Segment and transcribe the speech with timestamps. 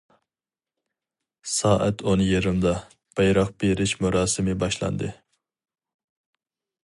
[1.55, 2.73] سائەت ئون يېرىمدا،
[3.19, 5.11] بايراق بېرىش مۇراسىمى باشلاندى.